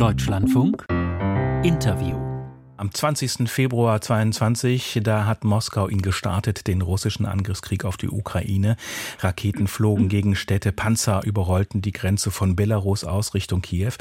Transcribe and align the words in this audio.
Deutschlandfunk. 0.00 0.86
Interview 1.62 2.19
am 2.80 2.94
20. 2.94 3.46
Februar 3.50 4.00
22, 4.00 5.00
da 5.02 5.26
hat 5.26 5.44
Moskau 5.44 5.88
ihn 5.88 6.00
gestartet, 6.00 6.66
den 6.66 6.80
russischen 6.80 7.26
Angriffskrieg 7.26 7.84
auf 7.84 7.98
die 7.98 8.08
Ukraine. 8.08 8.76
Raketen 9.18 9.68
flogen 9.68 10.08
gegen 10.08 10.34
Städte, 10.34 10.72
Panzer 10.72 11.22
überrollten 11.24 11.82
die 11.82 11.92
Grenze 11.92 12.30
von 12.30 12.56
Belarus 12.56 13.04
aus 13.04 13.34
Richtung 13.34 13.60
Kiew. 13.60 13.92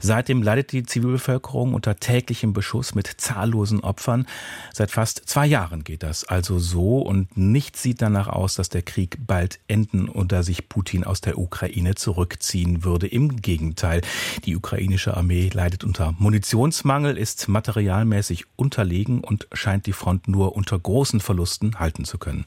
Seitdem 0.00 0.42
leidet 0.42 0.72
die 0.72 0.82
Zivilbevölkerung 0.82 1.72
unter 1.72 1.96
täglichem 1.96 2.52
Beschuss 2.52 2.94
mit 2.94 3.06
zahllosen 3.06 3.80
Opfern. 3.80 4.26
Seit 4.74 4.90
fast 4.90 5.22
zwei 5.24 5.46
Jahren 5.46 5.82
geht 5.82 6.02
das 6.02 6.24
also 6.24 6.58
so 6.58 6.98
und 6.98 7.38
nichts 7.38 7.82
sieht 7.82 8.02
danach 8.02 8.28
aus, 8.28 8.54
dass 8.54 8.68
der 8.68 8.82
Krieg 8.82 9.16
bald 9.26 9.60
enden 9.66 10.10
oder 10.10 10.42
sich 10.42 10.68
Putin 10.68 11.04
aus 11.04 11.22
der 11.22 11.38
Ukraine 11.38 11.94
zurückziehen 11.94 12.84
würde. 12.84 13.06
Im 13.06 13.40
Gegenteil, 13.40 14.02
die 14.44 14.56
ukrainische 14.56 15.16
Armee 15.16 15.48
leidet 15.50 15.84
unter 15.84 16.14
Munitionsmangel, 16.18 17.16
ist 17.16 17.48
materialmäßig 17.48 18.25
sich 18.26 18.44
unterlegen 18.56 19.20
und 19.20 19.48
scheint 19.52 19.86
die 19.86 19.92
Front 19.92 20.28
nur 20.28 20.56
unter 20.56 20.78
großen 20.78 21.20
Verlusten 21.20 21.78
halten 21.78 22.04
zu 22.04 22.18
können. 22.18 22.44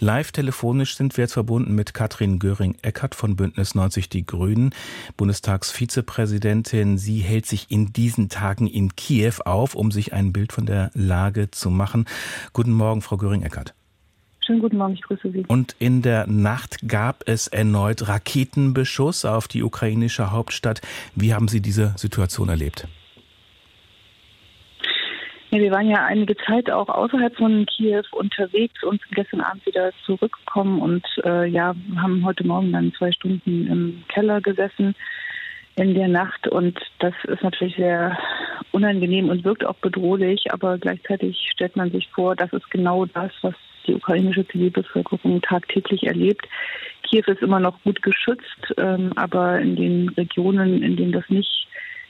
Live 0.00 0.32
telefonisch 0.32 0.96
sind 0.96 1.16
wir 1.16 1.24
jetzt 1.24 1.34
verbunden 1.34 1.74
mit 1.74 1.94
Katrin 1.94 2.38
Göring-Eckert 2.38 3.14
von 3.14 3.36
Bündnis 3.36 3.74
90 3.74 4.08
Die 4.08 4.26
Grünen, 4.26 4.74
Bundestagsvizepräsidentin. 5.16 6.98
Sie 6.98 7.18
hält 7.18 7.46
sich 7.46 7.70
in 7.70 7.92
diesen 7.92 8.28
Tagen 8.28 8.66
in 8.66 8.96
Kiew 8.96 9.34
auf, 9.44 9.74
um 9.74 9.90
sich 9.90 10.12
ein 10.12 10.32
Bild 10.32 10.52
von 10.52 10.66
der 10.66 10.90
Lage 10.94 11.50
zu 11.50 11.70
machen. 11.70 12.06
Guten 12.52 12.72
Morgen, 12.72 13.02
Frau 13.02 13.16
Göring-Eckert. 13.16 13.74
Schönen 14.46 14.60
guten 14.60 14.76
Morgen, 14.76 14.92
ich 14.92 15.00
grüße 15.00 15.30
Sie. 15.30 15.44
Und 15.48 15.74
in 15.78 16.02
der 16.02 16.26
Nacht 16.26 16.86
gab 16.86 17.26
es 17.26 17.46
erneut 17.46 18.08
Raketenbeschuss 18.08 19.24
auf 19.24 19.48
die 19.48 19.62
ukrainische 19.62 20.32
Hauptstadt. 20.32 20.82
Wie 21.14 21.32
haben 21.32 21.48
Sie 21.48 21.62
diese 21.62 21.94
Situation 21.96 22.50
erlebt? 22.50 22.86
Ja, 25.54 25.60
wir 25.60 25.70
waren 25.70 25.88
ja 25.88 26.04
einige 26.04 26.36
Zeit 26.36 26.68
auch 26.68 26.88
außerhalb 26.88 27.36
von 27.36 27.64
Kiew 27.66 28.02
unterwegs 28.10 28.82
und 28.82 29.00
sind 29.00 29.14
gestern 29.14 29.40
Abend 29.40 29.64
wieder 29.64 29.92
zurückgekommen 30.04 30.80
und 30.82 31.06
äh, 31.24 31.46
ja, 31.46 31.76
haben 31.94 32.24
heute 32.24 32.44
Morgen 32.44 32.72
dann 32.72 32.92
zwei 32.98 33.12
Stunden 33.12 33.68
im 33.68 34.02
Keller 34.08 34.40
gesessen 34.40 34.96
in 35.76 35.94
der 35.94 36.08
Nacht 36.08 36.48
und 36.48 36.76
das 36.98 37.14
ist 37.28 37.44
natürlich 37.44 37.76
sehr 37.76 38.18
unangenehm 38.72 39.28
und 39.28 39.44
wirkt 39.44 39.64
auch 39.64 39.76
bedrohlich, 39.76 40.52
aber 40.52 40.76
gleichzeitig 40.76 41.48
stellt 41.52 41.76
man 41.76 41.92
sich 41.92 42.08
vor, 42.08 42.34
das 42.34 42.52
ist 42.52 42.68
genau 42.72 43.06
das, 43.06 43.30
was 43.42 43.54
die 43.86 43.94
ukrainische 43.94 44.48
Zivilbevölkerung 44.48 45.40
tagtäglich 45.40 46.02
erlebt. 46.02 46.48
Kiew 47.04 47.22
ist 47.28 47.42
immer 47.42 47.60
noch 47.60 47.80
gut 47.84 48.02
geschützt, 48.02 48.74
ähm, 48.76 49.12
aber 49.14 49.60
in 49.60 49.76
den 49.76 50.08
Regionen, 50.08 50.82
in 50.82 50.96
denen 50.96 51.12
das 51.12 51.28
nicht 51.28 51.68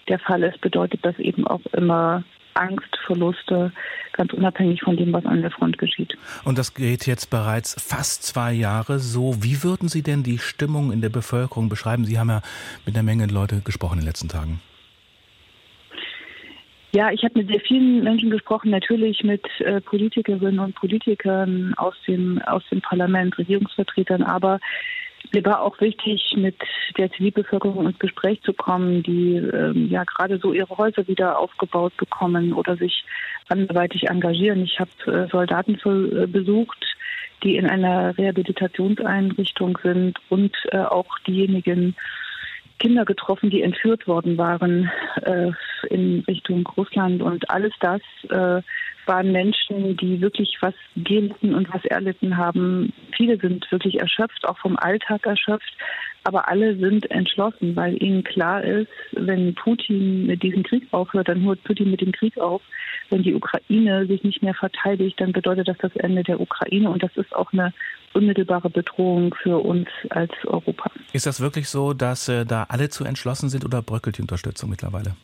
der 0.09 0.19
Fall 0.19 0.43
ist, 0.45 0.63
bedeutet 0.63 1.01
das 1.05 1.19
eben 1.19 1.47
auch 1.47 1.61
immer 1.73 2.25
Angst, 2.55 2.97
Verluste, 3.07 3.73
ganz 4.13 4.33
unabhängig 4.33 4.83
von 4.83 4.97
dem, 4.97 5.13
was 5.13 5.27
an 5.27 5.43
der 5.43 5.51
Front 5.51 5.79
geschieht. 5.79 6.17
Und 6.45 6.59
das 6.59 6.75
geht 6.75 7.07
jetzt 7.07 7.31
bereits 7.31 7.75
fast 7.81 8.23
zwei 8.23 8.53
Jahre 8.53 8.99
so. 8.99 9.43
Wie 9.43 9.63
würden 9.63 9.89
Sie 9.89 10.03
denn 10.03 10.23
die 10.23 10.39
Stimmung 10.39 10.93
in 10.93 11.01
der 11.01 11.11
Bevölkerung 11.11 11.69
beschreiben? 11.69 12.05
Sie 12.05 12.19
haben 12.19 12.31
ja 12.31 12.43
mit 12.87 12.95
einer 12.95 13.03
Menge 13.03 13.27
Leute 13.27 13.61
gesprochen 13.61 13.95
in 13.95 14.01
den 14.01 14.07
letzten 14.07 14.29
Tagen. 14.29 14.61
Ja, 16.95 17.11
ich 17.11 17.25
habe 17.25 17.41
mit 17.41 17.49
sehr 17.49 17.59
vielen 17.59 18.05
Menschen 18.05 18.31
gesprochen, 18.31 18.71
natürlich 18.71 19.25
mit 19.25 19.45
äh, 19.59 19.81
Politikerinnen 19.81 20.61
und 20.61 20.77
Politikern 20.77 21.75
aus 21.77 21.97
dem, 22.07 22.41
aus 22.43 22.63
dem 22.71 22.81
Parlament, 22.83 23.37
Regierungsvertretern, 23.37 24.23
aber 24.23 24.61
mir 25.35 25.45
war 25.45 25.61
auch 25.63 25.81
wichtig, 25.81 26.35
mit 26.37 26.57
der 26.97 27.11
Zivilbevölkerung 27.13 27.87
ins 27.87 27.99
Gespräch 27.99 28.41
zu 28.43 28.53
kommen, 28.53 29.03
die 29.03 29.37
ähm, 29.37 29.89
ja 29.91 30.05
gerade 30.05 30.39
so 30.39 30.53
ihre 30.53 30.77
Häuser 30.79 31.07
wieder 31.07 31.39
aufgebaut 31.39 31.97
bekommen 31.97 32.53
oder 32.53 32.77
sich 32.77 33.05
anderweitig 33.49 34.09
engagieren. 34.09 34.63
Ich 34.65 34.81
habe 34.81 34.91
äh, 35.07 35.29
Soldaten 35.31 35.77
für, 35.77 36.23
äh, 36.23 36.27
besucht, 36.27 36.79
die 37.43 37.57
in 37.57 37.67
einer 37.67 38.17
Rehabilitationseinrichtung 38.17 39.79
sind 39.83 40.19
und 40.31 40.57
äh, 40.71 40.79
auch 40.79 41.19
diejenigen 41.27 41.95
Kinder 42.79 43.05
getroffen, 43.05 43.51
die 43.51 43.63
entführt 43.63 44.07
worden 44.07 44.37
waren 44.37 44.91
äh, 45.23 45.53
in 45.89 46.25
Richtung 46.27 46.67
Russland. 46.77 47.23
Und 47.23 47.49
alles 47.51 47.73
das 47.81 48.01
äh, 48.31 48.63
waren 49.07 49.33
Menschen, 49.33 49.97
die 49.97 50.21
wirklich 50.21 50.57
was 50.61 50.75
gelitten 50.97 51.55
und 51.55 51.73
was 51.73 51.85
erlitten 51.85 52.37
haben. 52.37 52.93
Viele 53.17 53.39
sind 53.39 53.71
wirklich 53.71 54.01
erschöpft, 54.01 54.47
auch 54.47 54.59
vom 54.59 54.77
Alltag 54.77 55.27
erschöpft. 55.27 55.73
Aber 56.25 56.49
alle 56.49 56.77
sind 56.77 57.11
entschlossen, 57.11 57.77
weil 57.77 58.03
ihnen 58.03 58.25
klar 58.25 58.65
ist, 58.65 58.89
wenn 59.13 59.55
Putin 59.55 60.27
mit 60.27 60.43
diesem 60.43 60.63
Krieg 60.63 60.89
aufhört, 60.91 61.29
dann 61.29 61.43
hört 61.43 61.63
Putin 61.65 61.91
mit 61.91 62.01
dem 62.01 62.13
Krieg 62.13 62.39
auf. 62.39 62.63
Wenn 63.11 63.23
die 63.23 63.35
Ukraine 63.35 64.07
sich 64.07 64.25
nicht 64.25 64.43
mehr 64.43 64.55
verteidigt, 64.55 65.21
dann 65.21 65.33
bedeutet 65.33 65.69
das 65.69 65.77
das 65.79 65.95
Ende 65.97 66.23
der 66.23 66.41
Ukraine. 66.41 66.89
Und 66.89 67.03
das 67.03 67.15
ist 67.17 67.35
auch 67.37 67.53
eine 67.53 67.75
unmittelbare 68.15 68.71
Bedrohung 68.71 69.35
für 69.43 69.59
uns 69.59 69.89
als 70.11 70.33
Europa. 70.47 70.91
Ist 71.13 71.27
das 71.27 71.41
wirklich 71.41 71.69
so, 71.69 71.93
dass 71.93 72.29
äh, 72.29 72.45
da 72.45 72.67
alle 72.69 72.89
zu 72.89 73.05
entschlossen 73.05 73.49
sind 73.49 73.65
oder 73.65 73.83
bröckelt 73.83 74.19
die 74.19 74.23
Unterstützung 74.23 74.71
mittlerweile? 74.71 75.15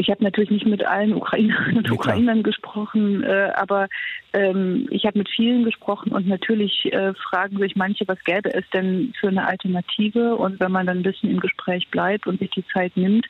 Ich 0.00 0.08
habe 0.08 0.24
natürlich 0.24 0.50
nicht 0.50 0.66
mit 0.66 0.82
allen 0.86 1.12
Ukrainerinnen 1.12 1.76
und 1.76 1.90
Ukrainern 1.90 2.42
gesprochen, 2.42 3.22
äh, 3.22 3.52
aber 3.54 3.86
ähm, 4.32 4.88
ich 4.90 5.04
habe 5.04 5.18
mit 5.18 5.28
vielen 5.28 5.62
gesprochen 5.62 6.12
und 6.12 6.26
natürlich 6.26 6.90
äh, 6.90 7.12
fragen 7.12 7.58
sich 7.58 7.76
manche, 7.76 8.08
was 8.08 8.18
gäbe 8.24 8.54
es 8.54 8.64
denn 8.72 9.12
für 9.20 9.28
eine 9.28 9.46
Alternative? 9.46 10.36
Und 10.36 10.58
wenn 10.58 10.72
man 10.72 10.86
dann 10.86 10.98
ein 10.98 11.02
bisschen 11.02 11.30
im 11.30 11.40
Gespräch 11.40 11.86
bleibt 11.90 12.26
und 12.26 12.38
sich 12.38 12.48
die 12.50 12.64
Zeit 12.72 12.96
nimmt, 12.96 13.26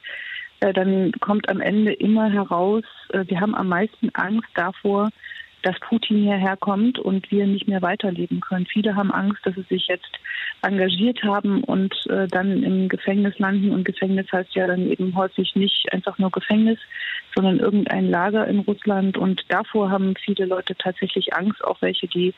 äh, 0.61 0.73
dann 0.73 1.11
kommt 1.21 1.49
am 1.49 1.61
Ende 1.61 1.93
immer 1.93 2.31
heraus, 2.31 2.85
äh, 3.09 3.25
wir 3.27 3.41
haben 3.41 3.57
am 3.57 3.69
meisten 3.69 4.11
Angst 4.15 4.49
davor, 4.55 5.11
dass 5.63 5.79
Putin 5.81 6.19
hierher 6.19 6.57
kommt 6.57 6.99
und 6.99 7.31
wir 7.31 7.47
nicht 7.47 7.69
mehr 7.69 7.83
weiterleben 7.83 8.41
können. 8.41 8.67
Viele 8.67 8.97
haben 8.97 9.11
Angst, 9.13 9.45
dass 9.45 9.55
sie 9.55 9.63
sich 9.63 9.87
jetzt 9.89 10.11
engagiert 10.63 11.23
haben 11.23 11.65
und 11.65 11.95
äh, 12.09 12.27
dann 12.29 12.63
im 12.63 12.89
Gefängnis 12.89 13.39
landen. 13.39 13.71
Und 13.71 13.85
Gefängnis 13.85 14.27
heißt 14.33 14.55
ja 14.55 14.67
dann 14.67 14.91
eben 14.91 15.15
häufig 15.15 15.55
nicht 15.55 15.93
einfach 15.93 16.19
nur 16.19 16.31
Gefängnis, 16.31 16.79
sondern 17.35 17.59
irgendein 17.59 18.11
Lager 18.11 18.47
in 18.47 18.61
Russland. 18.61 19.17
Und 19.17 19.43
davor 19.49 19.91
haben 19.91 20.15
viele 20.17 20.47
Leute 20.47 20.75
tatsächlich 20.77 21.35
Angst, 21.35 21.65
auch 21.65 21.81
welche, 21.81 22.07
die, 22.09 22.35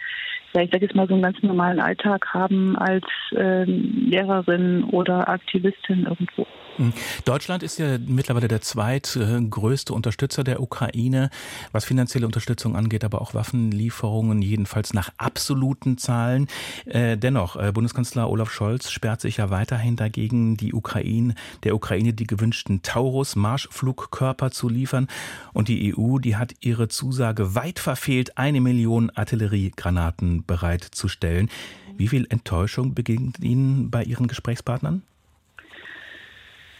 ja, 0.54 0.62
ich 0.62 0.70
sage 0.70 0.86
jetzt 0.86 0.94
mal, 0.94 1.08
so 1.08 1.14
einen 1.14 1.22
ganz 1.22 1.42
normalen 1.42 1.80
Alltag 1.80 2.26
haben 2.32 2.76
als 2.76 3.04
äh, 3.34 3.64
Lehrerin 3.64 4.84
oder 4.84 5.28
Aktivistin 5.28 6.04
irgendwo. 6.04 6.46
Hm. 6.76 6.92
Deutschland 7.24 7.62
ist 7.62 7.78
ja 7.78 7.98
mittlerweile 7.98 8.48
der 8.48 8.60
zweitgrößte 8.60 9.92
Unterstützer 9.92 10.42
der 10.44 10.62
Ukraine, 10.62 11.30
was 11.72 11.84
finanzielle 11.84 12.26
Unterstützung 12.26 12.76
angeht, 12.76 13.04
aber 13.04 13.20
auch 13.20 13.34
Waffenlieferungen, 13.34 14.40
jedenfalls 14.40 14.94
nach 14.94 15.10
absoluten 15.18 15.98
Zahlen. 15.98 16.48
Äh, 16.86 17.16
dennoch, 17.18 17.56
äh, 17.56 17.72
Bundeskanzler 17.72 18.28
Olaf 18.28 18.50
Scholz 18.50 18.90
sperrt 18.90 19.20
sich 19.20 19.36
ja 19.36 19.50
weiterhin 19.50 19.96
dagegen, 19.96 20.56
die 20.56 20.72
Ukraine, 20.72 21.34
der 21.64 21.74
Ukraine 21.74 22.14
die 22.14 22.26
gewünschten 22.26 22.82
Taurus-Marschflugkörper 22.82 24.50
zu 24.50 24.68
liefern. 24.68 25.08
Und 25.52 25.68
die 25.68 25.94
EU, 25.94 26.18
die 26.18 26.36
hat 26.36 26.54
ihre 26.60 26.88
Zusage 26.88 27.54
weit 27.54 27.78
verfehlt, 27.78 28.38
eine 28.38 28.60
Million 28.60 29.10
Artilleriegranaten 29.10 30.44
bereitzustellen. 30.46 31.50
Wie 31.96 32.08
viel 32.08 32.26
Enttäuschung 32.30 32.94
begegnet 32.94 33.40
Ihnen 33.40 33.90
bei 33.90 34.02
Ihren 34.02 34.26
Gesprächspartnern? 34.26 35.02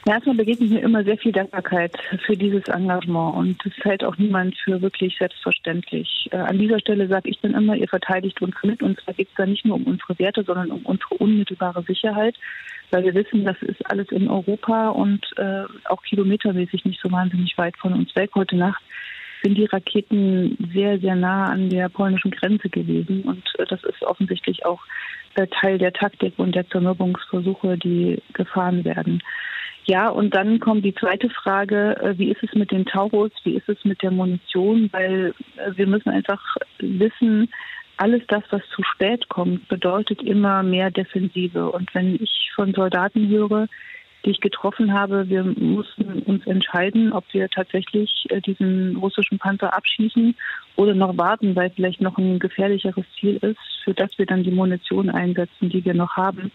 Erstmal 0.05 0.35
begegnet 0.35 0.71
mir 0.71 0.81
immer 0.81 1.05
sehr 1.05 1.17
viel 1.17 1.31
Dankbarkeit 1.31 1.97
für 2.27 2.37
dieses 2.37 2.67
Engagement 2.67 3.37
und 3.37 3.65
das 3.65 3.73
hält 3.85 4.03
auch 4.03 4.17
niemand 4.17 4.57
für 4.59 4.83
wirklich 4.83 5.17
selbstverständlich. 5.17 6.29
Äh, 6.33 6.39
an 6.39 6.59
dieser 6.59 6.81
Stelle 6.81 7.07
sage 7.07 7.31
ich 7.31 7.39
dann 7.41 7.55
immer, 7.55 7.77
ihr 7.77 7.87
verteidigt 7.87 8.43
uns 8.43 8.57
mit 8.65 8.83
und 8.83 9.01
zwar 9.01 9.15
geht 9.15 9.29
es 9.29 9.35
da 9.37 9.47
nicht 9.47 9.65
nur 9.65 9.77
um 9.77 9.85
unsere 9.85 10.19
Werte, 10.19 10.43
sondern 10.43 10.73
um 10.73 10.85
unsere 10.87 11.15
unmittelbare 11.15 11.85
Sicherheit, 11.85 12.35
weil 12.91 13.05
wir 13.05 13.15
wissen, 13.15 13.45
das 13.45 13.63
ist 13.63 13.89
alles 13.91 14.11
in 14.11 14.29
Europa 14.29 14.89
und 14.89 15.25
äh, 15.37 15.63
auch 15.85 16.03
kilometermäßig 16.03 16.85
nicht 16.85 17.01
so 17.01 17.11
wahnsinnig 17.13 17.57
weit 17.57 17.77
von 17.77 17.93
uns 17.93 18.15
weg. 18.17 18.31
Heute 18.35 18.57
Nacht 18.57 18.83
sind 19.45 19.57
die 19.57 19.67
Raketen 19.67 20.57
sehr, 20.73 20.99
sehr 20.99 21.15
nah 21.15 21.47
an 21.47 21.69
der 21.71 21.89
polnischen 21.89 22.33
Grenze 22.33 22.69
gewesen 22.69 23.23
und 23.23 23.45
äh, 23.61 23.67
das 23.67 23.85
ist 23.85 24.03
offensichtlich 24.03 24.67
auch 24.67 24.83
äh, 25.37 25.47
Teil 25.61 25.79
der 25.79 25.93
Taktik 25.93 26.35
und 26.39 26.57
der 26.57 26.69
Zermürbungsversuche, 26.69 27.79
die 27.79 28.21
gefahren 28.33 28.85
werden. 28.85 29.23
Ja, 29.85 30.09
und 30.09 30.35
dann 30.35 30.61
kommt 30.61 30.85
die 30.85 30.95
zweite 30.95 31.29
Frage, 31.29 31.97
äh, 32.01 32.17
wie 32.17 32.31
ist 32.31 32.43
es 32.43 32.55
mit 32.55 32.71
den 32.71 32.87
Taurus, 32.87 33.33
wie 33.43 33.57
ist 33.57 33.69
es 33.69 33.85
mit 33.85 34.01
der 34.03 34.13
Munition, 34.13 34.89
weil 34.93 35.35
äh, 35.57 35.73
wir 35.77 35.87
müssen 35.89 36.11
einfach 36.11 36.57
wissen, 36.79 37.49
alles 37.97 38.23
das, 38.29 38.45
was 38.51 38.63
zu 38.75 38.83
spät 38.83 39.29
kommt, 39.29 39.69
bedeutet 39.69 40.23
immer 40.23 40.63
mehr 40.63 40.91
Defensive. 40.91 41.71
Und 41.71 41.95
wenn 41.95 42.15
ich 42.17 42.51
von 42.55 42.73
Soldaten 42.75 43.29
höre, 43.29 43.69
die 44.25 44.31
ich 44.31 44.41
getroffen 44.41 44.93
habe, 44.93 45.29
wir 45.29 45.43
mussten 45.43 46.23
uns 46.23 46.47
entscheiden, 46.47 47.13
ob 47.13 47.25
wir 47.33 47.49
tatsächlich 47.49 48.27
äh, 48.29 48.41
diesen 48.41 48.97
russischen 48.97 49.39
Panzer 49.39 49.75
abschießen 49.75 50.37
oder 50.77 50.95
noch 50.95 51.19
warten, 51.19 51.57
weil 51.57 51.71
vielleicht 51.71 52.01
noch 52.01 52.19
ein 52.19 52.39
gefährlicheres 52.39 53.05
Ziel 53.19 53.37
ist, 53.39 53.59
für 53.83 53.95
das 53.95 54.17
wir 54.17 54.27
dann 54.27 54.45
die 54.45 54.53
Munition 54.53 55.11
einsetzen, 55.11 55.71
die 55.71 55.85
wir 55.85 55.95
noch 55.95 56.17
haben 56.17 56.53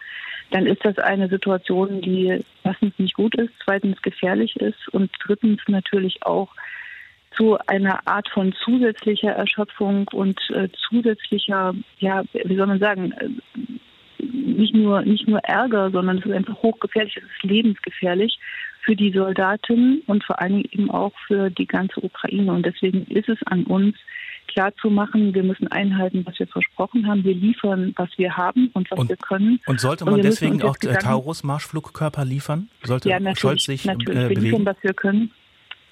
dann 0.52 0.66
ist 0.66 0.84
das 0.84 0.98
eine 0.98 1.28
Situation, 1.28 2.02
die 2.02 2.44
erstens 2.64 2.98
nicht 2.98 3.16
gut 3.16 3.36
ist, 3.36 3.54
zweitens 3.64 4.02
gefährlich 4.02 4.56
ist 4.56 4.88
und 4.90 5.12
drittens 5.24 5.62
natürlich 5.68 6.24
auch 6.24 6.50
zu 7.36 7.58
einer 7.68 8.08
Art 8.08 8.30
von 8.30 8.54
zusätzlicher 8.64 9.32
Erschöpfung 9.32 10.08
und 10.12 10.40
äh, 10.52 10.70
zusätzlicher, 10.90 11.76
ja, 12.00 12.24
wie 12.34 12.56
soll 12.56 12.68
man 12.68 12.80
sagen, 12.80 13.12
äh, 13.12 13.30
nicht 14.20 14.74
nur 14.74 15.04
nicht 15.04 15.28
nur 15.28 15.40
Ärger, 15.40 15.92
sondern 15.92 16.18
es 16.18 16.26
ist 16.26 16.32
einfach 16.32 16.62
hochgefährlich, 16.64 17.18
es 17.18 17.24
ist 17.24 17.44
lebensgefährlich 17.44 18.40
für 18.82 18.96
die 18.96 19.12
Soldaten 19.12 20.02
und 20.08 20.24
vor 20.24 20.42
allen 20.42 20.54
Dingen 20.54 20.70
eben 20.72 20.90
auch 20.90 21.12
für 21.28 21.50
die 21.50 21.68
ganze 21.68 22.04
Ukraine. 22.04 22.52
Und 22.52 22.66
deswegen 22.66 23.06
ist 23.08 23.30
es 23.30 23.38
an 23.46 23.66
uns, 23.66 23.96
klarzumachen, 24.48 25.34
wir 25.34 25.44
müssen 25.44 25.68
einhalten, 25.68 26.26
was 26.26 26.40
wir 26.40 26.48
versprochen 26.48 27.08
haben. 27.08 27.24
Wir 27.24 27.36
liefern, 27.36 27.94
was 27.96 28.10
wir 28.18 28.36
haben 28.36 28.70
und 28.74 28.90
was 28.92 29.00
und, 29.00 29.10
wir 29.10 29.18
können. 29.18 29.60
Und 29.66 29.80
sollte 29.80 30.06
man 30.06 30.16
und 30.16 30.24
deswegen 30.24 30.62
auch 30.62 30.76
äh, 30.82 30.96
Taurus-Marschflugkörper 30.96 32.26
liefern? 32.26 32.70
Sollte 32.84 33.10
ja, 33.10 33.20
Scholz 33.36 33.66
sich 33.66 33.86
natürlich. 33.86 34.24
Äh, 34.24 34.30
wir 34.30 34.38
liefern, 34.38 34.66
was 34.66 34.78
wir 34.82 34.94
können. 34.94 35.32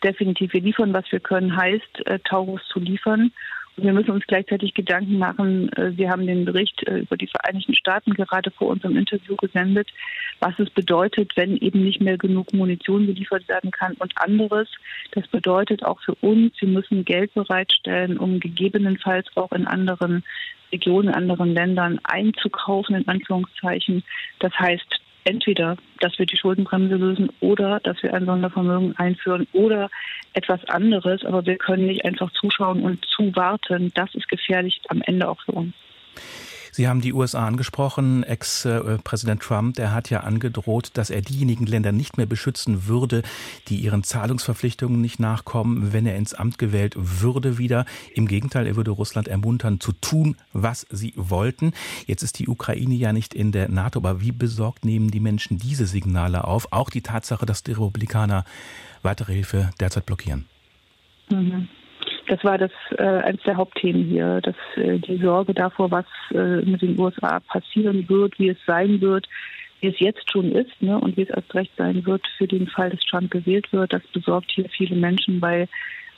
Definitiv, 0.03 0.53
wir 0.53 0.61
liefern, 0.61 0.93
was 0.93 1.05
wir 1.11 1.19
können, 1.19 1.55
heißt, 1.55 2.05
äh, 2.05 2.19
Taurus 2.19 2.61
zu 2.71 2.79
liefern. 2.79 3.31
Wir 3.77 3.91
müssen 3.91 4.11
uns 4.11 4.25
gleichzeitig 4.25 4.73
Gedanken 4.73 5.17
machen. 5.17 5.71
Äh, 5.73 5.97
wir 5.97 6.09
haben 6.09 6.25
den 6.25 6.45
Bericht 6.45 6.87
äh, 6.87 6.99
über 6.99 7.17
die 7.17 7.27
Vereinigten 7.27 7.75
Staaten 7.75 8.13
gerade 8.13 8.51
vor 8.51 8.69
unserem 8.69 8.95
Interview 8.95 9.35
gesendet, 9.35 9.89
was 10.39 10.57
es 10.59 10.69
bedeutet, 10.69 11.31
wenn 11.35 11.57
eben 11.57 11.83
nicht 11.83 12.01
mehr 12.01 12.17
genug 12.17 12.53
Munition 12.53 13.05
geliefert 13.05 13.47
werden 13.49 13.71
kann 13.71 13.93
und 13.99 14.17
anderes. 14.17 14.69
Das 15.11 15.27
bedeutet 15.27 15.83
auch 15.83 15.99
für 16.01 16.15
uns, 16.15 16.53
wir 16.59 16.69
müssen 16.69 17.03
Geld 17.03 17.33
bereitstellen, 17.33 18.17
um 18.17 18.39
gegebenenfalls 18.39 19.27
auch 19.35 19.51
in 19.51 19.67
anderen 19.67 20.23
Regionen, 20.71 21.09
in 21.09 21.15
anderen 21.15 21.53
Ländern 21.53 21.99
einzukaufen, 22.03 22.95
in 22.95 23.07
Anführungszeichen. 23.07 24.03
Das 24.39 24.53
heißt, 24.57 24.94
entweder, 25.25 25.75
dass 25.99 26.17
wir 26.17 26.25
die 26.25 26.37
Schuldenbremse 26.37 26.95
lösen 26.95 27.29
oder 27.41 27.79
dass 27.81 28.01
wir 28.01 28.13
ein 28.13 28.25
Sondervermögen 28.25 28.95
einführen 28.97 29.47
oder 29.53 29.89
etwas 30.33 30.63
anderes. 30.69 31.25
Aber 31.25 31.45
wir 31.45 31.57
können 31.57 31.87
nicht 31.87 32.05
einfach 32.05 32.31
zuschauen 32.31 32.81
und 32.83 33.05
zuwarten. 33.05 33.91
Das 33.95 34.15
ist 34.15 34.29
gefährlich 34.29 34.81
am 34.87 35.01
Ende 35.01 35.27
auch 35.27 35.41
für 35.41 35.51
uns. 35.51 35.73
Sie 36.75 36.89
haben 36.89 36.99
die 36.99 37.13
USA 37.13 37.47
angesprochen. 37.47 38.23
Ex-Präsident 38.23 39.41
Trump, 39.41 39.77
der 39.77 39.93
hat 39.93 40.09
ja 40.09 40.19
angedroht, 40.19 40.89
dass 40.95 41.09
er 41.09 41.21
diejenigen 41.21 41.65
Länder 41.65 41.93
nicht 41.93 42.17
mehr 42.17 42.25
beschützen 42.25 42.85
würde, 42.85 43.23
die 43.69 43.77
ihren 43.77 44.03
Zahlungsverpflichtungen 44.03 44.99
nicht 44.99 45.17
nachkommen, 45.17 45.93
wenn 45.93 46.05
er 46.05 46.17
ins 46.17 46.33
Amt 46.33 46.57
gewählt 46.57 46.93
würde 46.97 47.57
wieder. 47.57 47.85
Im 48.13 48.27
Gegenteil, 48.27 48.67
er 48.67 48.75
würde 48.75 48.91
Russland 48.91 49.29
ermuntern, 49.29 49.79
zu 49.79 49.93
tun, 49.93 50.35
was 50.51 50.85
sie 50.89 51.13
wollten. 51.15 51.71
Jetzt 52.07 52.23
ist 52.23 52.39
die 52.39 52.49
Ukraine 52.49 52.95
ja 52.95 53.13
nicht 53.13 53.33
in 53.33 53.53
der 53.53 53.69
NATO, 53.69 53.99
aber 53.99 54.19
wie 54.19 54.33
besorgt 54.33 54.83
nehmen 54.83 55.09
die 55.09 55.21
Menschen 55.21 55.57
diese 55.57 55.85
Signale 55.85 56.43
auf? 56.43 56.73
Auch 56.73 56.89
die 56.89 57.01
Tatsache, 57.01 57.45
dass 57.45 57.63
die 57.63 57.71
Republikaner 57.71 58.43
weitere 59.01 59.31
Hilfe 59.31 59.69
derzeit 59.79 60.05
blockieren. 60.05 60.45
Mhm 61.29 61.69
das 62.27 62.43
war 62.43 62.57
das 62.57 62.71
äh, 62.97 63.03
eines 63.03 63.41
der 63.43 63.57
Hauptthemen 63.57 64.05
hier, 64.05 64.41
dass 64.41 64.55
äh, 64.75 64.99
die 64.99 65.17
Sorge 65.17 65.53
davor, 65.53 65.91
was 65.91 66.05
äh, 66.31 66.61
mit 66.65 66.81
den 66.81 66.99
USA 66.99 67.39
passieren 67.39 68.07
wird, 68.09 68.37
wie 68.39 68.49
es 68.49 68.57
sein 68.65 69.01
wird, 69.01 69.27
wie 69.81 69.87
es 69.87 69.99
jetzt 69.99 70.31
schon 70.31 70.51
ist, 70.51 70.81
ne, 70.81 70.99
und 70.99 71.17
wie 71.17 71.23
es 71.23 71.29
erst 71.29 71.53
recht 71.53 71.71
sein 71.77 72.05
wird 72.05 72.25
für 72.37 72.47
den 72.47 72.67
Fall, 72.67 72.89
dass 72.89 72.99
Trump 73.01 73.31
gewählt 73.31 73.71
wird, 73.71 73.93
das 73.93 74.03
besorgt 74.13 74.51
hier 74.51 74.69
viele 74.69 74.95
Menschen, 74.95 75.41
weil 75.41 75.67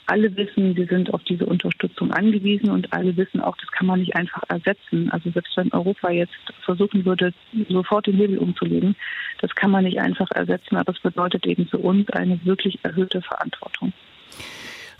alle 0.06 0.34
wissen, 0.36 0.74
sie 0.74 0.86
sind 0.86 1.12
auf 1.12 1.22
diese 1.24 1.44
Unterstützung 1.44 2.10
angewiesen 2.12 2.70
und 2.70 2.90
alle 2.94 3.14
wissen 3.18 3.42
auch, 3.42 3.56
das 3.58 3.70
kann 3.70 3.86
man 3.86 4.00
nicht 4.00 4.16
einfach 4.16 4.42
ersetzen. 4.48 5.10
Also 5.10 5.30
selbst 5.30 5.54
wenn 5.56 5.70
Europa 5.72 6.10
jetzt 6.10 6.32
versuchen 6.64 7.04
würde, 7.04 7.34
sofort 7.68 8.06
den 8.06 8.16
Hebel 8.16 8.38
umzulegen, 8.38 8.96
das 9.42 9.54
kann 9.54 9.70
man 9.70 9.84
nicht 9.84 10.00
einfach 10.00 10.30
ersetzen, 10.30 10.76
aber 10.76 10.92
es 10.92 11.00
bedeutet 11.00 11.46
eben 11.46 11.66
für 11.66 11.78
uns 11.78 12.08
eine 12.10 12.42
wirklich 12.44 12.78
erhöhte 12.84 13.20
Verantwortung. 13.20 13.92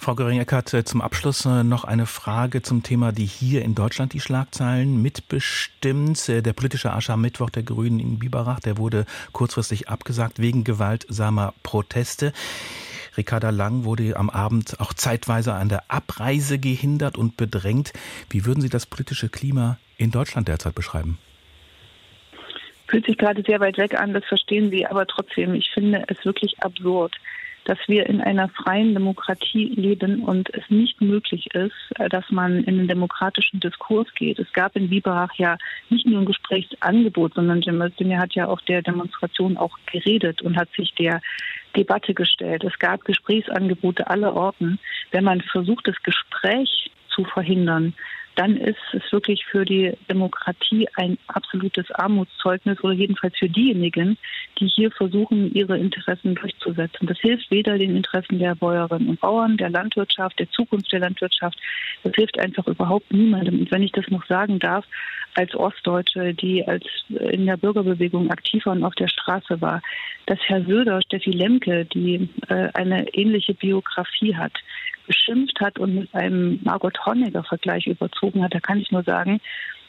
Frau 0.01 0.15
Göring-Eckert, 0.15 0.73
äh, 0.75 0.85
zum 0.85 1.03
Abschluss 1.03 1.45
äh, 1.45 1.65
noch 1.65 1.83
eine 1.83 2.07
Frage 2.07 2.63
zum 2.63 2.85
Thema, 2.85 3.11
die 3.11 3.27
hier 3.27 3.63
in 3.63 3.75
Deutschland 3.75 4.13
die 4.13 4.21
Schlagzeilen 4.21 5.03
mitbestimmt. 5.03 6.29
Äh, 6.29 6.41
der 6.41 6.53
politische 6.53 6.93
Aschermittwoch 6.93 7.51
der 7.51 7.65
Grünen 7.65 7.99
in 7.99 8.19
Biberach, 8.21 8.61
der 8.61 8.79
wurde 8.79 9.07
kurzfristig 9.33 9.89
abgesagt 9.89 10.39
wegen 10.39 10.63
gewaltsamer 10.63 11.53
Proteste. 11.65 12.33
Ricarda 13.17 13.51
Lang 13.51 13.83
wurde 13.83 14.17
am 14.17 14.31
Abend 14.31 14.79
auch 14.79 14.95
zeitweise 14.95 15.55
an 15.55 15.69
der 15.69 15.83
Abreise 15.89 16.61
gehindert 16.61 17.19
und 17.19 17.37
bedrängt. 17.37 17.93
Wie 18.31 18.47
würden 18.47 18.61
Sie 18.61 18.69
das 18.69 18.87
politische 18.87 19.29
Klima 19.29 19.79
in 19.97 20.13
Deutschland 20.13 20.47
derzeit 20.47 20.77
beschreiben? 20.77 21.19
Fühlt 22.87 23.05
sich 23.05 23.19
gerade 23.19 23.43
sehr 23.45 23.59
weit 23.59 23.79
weg 23.79 23.99
an, 23.99 24.15
das 24.15 24.25
verstehen 24.25 24.71
Sie, 24.71 24.87
aber 24.87 25.07
trotzdem, 25.07 25.55
ich 25.55 25.69
finde 25.73 26.05
es 26.07 26.25
wirklich 26.25 26.63
absurd 26.63 27.17
dass 27.69 27.79
wir 27.87 28.07
in 28.07 28.23
einer 28.23 28.49
freien 28.49 28.95
Demokratie 28.95 29.67
leben 29.77 30.23
und 30.23 30.49
es 30.55 30.65
nicht 30.71 31.03
möglich 31.03 31.55
ist, 31.55 31.75
dass 32.11 32.25
man 32.31 32.65
in 32.65 32.79
einen 32.79 32.89
demokratischen 32.89 33.61
Diskurs 33.61 34.07
geht. 34.15 34.39
Es 34.39 34.51
gab 34.55 34.75
in 34.75 34.89
Biberach 34.89 35.35
ja 35.35 35.59
nicht 35.91 36.07
nur 36.07 36.21
ein 36.21 36.25
Gesprächsangebot, 36.25 37.35
sondern 37.35 37.61
Jim 37.61 37.83
Özdemir 37.83 38.19
hat 38.19 38.35
ja 38.35 38.47
auf 38.47 38.63
der 38.63 38.81
Demonstration 38.81 39.59
auch 39.59 39.77
geredet 39.93 40.41
und 40.41 40.57
hat 40.57 40.71
sich 40.79 40.95
der 40.95 41.21
Debatte 41.77 42.15
gestellt. 42.15 42.65
Es 42.65 42.79
gab 42.79 43.05
Gesprächsangebote 43.05 44.09
aller 44.09 44.35
Orten. 44.35 44.79
Wenn 45.11 45.25
man 45.25 45.43
versucht, 45.43 45.87
das 45.87 46.03
Gespräch 46.03 46.91
zu 47.11 47.25
verhindern, 47.25 47.93
dann 48.39 48.57
ist 48.57 48.79
es 48.93 49.03
wirklich 49.11 49.45
für 49.47 49.65
die 49.65 49.93
Demokratie 50.09 50.87
ein 50.95 51.19
absolutes 51.27 51.91
Armutszeugnis 51.91 52.81
oder 52.85 52.93
jedenfalls 52.93 53.37
für 53.37 53.49
diejenigen, 53.49 54.17
die 54.61 54.69
hier 54.69 54.93
versuchen, 54.93 55.53
ihre 55.55 55.77
Interessen 55.77 56.37
durchzusetzen. 56.37 57.09
Das 57.09 57.19
hilft 57.19 57.51
weder 57.51 57.77
den 57.79 57.97
Interessen 57.97 58.39
der 58.39 58.55
Bäuerinnen 58.55 59.09
und 59.09 59.21
Bauern, 59.21 59.57
der 59.57 59.71
Landwirtschaft, 59.71 60.39
der 60.39 60.49
Zukunft 60.51 60.93
der 60.93 61.01
Landwirtschaft. 61.01 61.59
Das 62.05 62.15
hilft 62.15 62.39
einfach 62.39 62.69
überhaupt 62.69 63.13
niemandem. 63.13 63.59
Und 63.59 63.73
wenn 63.73 63.83
ich 63.83 63.91
das 63.91 64.07
noch 64.07 64.25
sagen 64.27 64.61
darf, 64.61 64.85
als 65.35 65.53
Ostdeutsche, 65.57 66.33
die 66.33 66.67
als 66.67 66.85
in 67.09 67.47
der 67.47 67.57
Bürgerbewegung 67.57 68.31
aktiv 68.31 68.65
und 68.67 68.85
auf 68.85 68.95
der 68.95 69.09
Straße 69.09 69.61
war, 69.61 69.83
dass 70.27 70.39
Herr 70.47 70.63
Söder, 70.65 71.03
Steffi 71.03 71.33
Lemke, 71.33 71.87
die 71.87 72.29
äh, 72.49 72.69
eine 72.75 73.13
ähnliche 73.15 73.55
Biografie 73.55 74.37
hat, 74.37 74.53
beschimpft 75.09 75.59
hat 75.61 75.81
und 75.81 75.95
mit 75.97 76.15
einem 76.15 76.61
Margot 76.63 76.97
Honegger-Vergleich 77.05 77.89
überzogen 77.89 78.45
hat, 78.45 78.55
da 78.55 78.61
kann 78.61 78.79
ich 78.79 78.93
nur 78.93 79.03
sagen, 79.03 79.41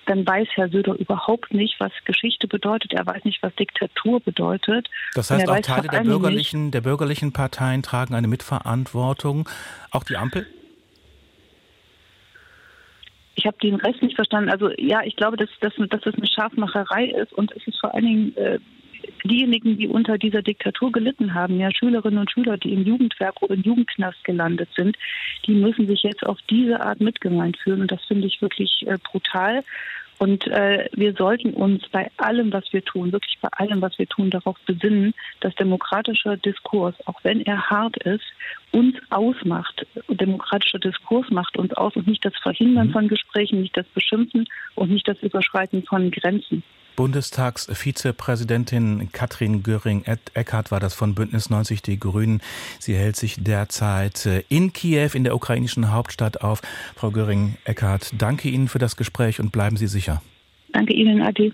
dann 0.08 0.26
weiß 0.26 0.48
Herr 0.56 0.70
Söder 0.70 0.96
überhaupt 0.96 1.54
nicht, 1.54 1.80
was 1.80 1.92
Geschichte 2.06 2.48
bedeutet. 2.48 2.94
Er 2.94 3.06
weiß 3.06 3.26
nicht, 3.26 3.44
was 3.44 3.54
Diktatur 3.56 4.20
bedeutet. 4.20 4.90
Das 5.14 5.30
heißt, 5.30 5.48
auch 5.48 5.60
Teile 5.60 5.88
der 5.88 6.02
bürgerlichen, 6.02 6.72
der 6.72 6.82
bürgerlichen 6.82 7.32
Parteien 7.32 7.84
tragen 7.84 8.16
eine 8.16 8.28
Mitverantwortung. 8.28 9.48
Auch 9.92 10.04
die 10.04 10.18
Ampel? 10.18 10.48
Ich 13.36 13.46
habe 13.46 13.58
den 13.62 13.76
Rest 13.76 14.02
nicht 14.02 14.16
verstanden. 14.16 14.50
Also 14.50 14.72
ja, 14.78 15.02
ich 15.04 15.16
glaube, 15.16 15.38
dass, 15.38 15.50
dass, 15.62 15.74
dass 15.78 16.02
das 16.02 16.16
eine 16.16 16.28
Schafmacherei 16.28 17.06
ist 17.06 17.32
und 17.34 17.52
es 17.52 17.68
ist 17.68 17.80
vor 17.80 17.94
allen 17.94 18.06
Dingen 18.06 18.38
äh, 18.38 18.60
diejenigen, 19.24 19.78
die 19.78 19.88
unter 19.88 20.18
dieser 20.18 20.42
Diktatur 20.42 20.92
gelitten 20.92 21.34
haben, 21.34 21.60
ja 21.60 21.70
Schülerinnen 21.72 22.20
und 22.20 22.32
Schüler, 22.32 22.58
die 22.58 22.74
im 22.74 22.84
Jugendwerk 22.86 23.42
oder 23.42 23.56
im 23.56 23.62
Jugendknast 23.62 24.24
gelandet 24.24 24.70
sind, 24.76 24.98
die 25.46 25.54
müssen 25.54 25.88
sich 25.88 26.04
jetzt 26.04 26.26
auf 26.26 26.40
diese 26.50 26.82
Art 26.82 27.00
mitgemeint 27.00 27.58
fühlen. 27.58 27.82
Und 27.82 27.92
das 27.92 28.04
finde 28.06 28.28
ich 28.28 28.42
wirklich 28.42 28.86
äh, 28.88 28.98
brutal. 29.04 29.64
Und 30.20 30.48
äh, 30.48 30.90
wir 30.92 31.14
sollten 31.14 31.54
uns 31.54 31.88
bei 31.88 32.12
allem, 32.18 32.52
was 32.52 32.66
wir 32.74 32.84
tun, 32.84 33.14
wirklich 33.14 33.38
bei 33.40 33.48
allem, 33.54 33.82
was 33.82 33.98
wir 33.98 34.06
tun, 34.06 34.30
darauf 34.30 34.58
besinnen, 34.66 35.14
dass 35.40 35.56
demokratischer 35.56 36.36
Diskurs, 36.36 36.94
auch 37.06 37.24
wenn 37.24 37.40
er 37.46 37.70
hart 37.70 37.96
ist, 38.04 38.26
uns 38.74 38.98
ausmacht. 39.12 39.88
Demokratischer 40.10 40.80
Diskurs 40.80 41.30
macht 41.30 41.58
uns 41.58 41.72
aus 41.74 41.96
und 41.96 42.06
nicht 42.06 42.26
das 42.26 42.36
Verhindern 42.44 42.88
mhm. 42.88 42.92
von 42.92 43.08
Gesprächen, 43.08 43.62
nicht 43.62 43.78
das 43.78 43.88
Beschimpfen 43.88 44.46
und 44.76 44.92
nicht 44.92 45.08
das 45.08 45.18
Überschreiten 45.24 45.84
von 45.84 46.12
Grenzen. 46.12 46.64
Bundestagsvizepräsidentin 47.00 49.10
Katrin 49.14 49.64
Göring-Eckardt 49.64 50.70
war 50.70 50.82
das 50.82 50.94
von 50.94 51.16
Bündnis 51.16 51.50
90 51.50 51.82
Die 51.82 51.98
Grünen. 51.98 52.42
Sie 52.78 52.94
hält 52.94 53.16
sich 53.16 53.42
derzeit 53.42 54.26
äh, 54.26 54.44
in 54.50 54.74
Kiew, 54.74 55.12
in 55.14 55.24
der 55.24 55.34
ukrainischen 55.34 55.94
Hauptstadt 55.94 56.42
auf. 56.42 56.62
Frau 56.98 57.12
Göring-Eckardt, 57.12 58.16
danke 58.18 58.50
Ihnen 58.50 58.68
für 58.68 58.80
das 58.80 58.98
Gespräch 58.98 59.40
und 59.40 59.54
bleiben 59.54 59.78
Sie 59.78 59.88
sicher. 59.88 60.22
Danke 60.74 60.92
Ihnen, 60.92 61.22
Adi. 61.22 61.54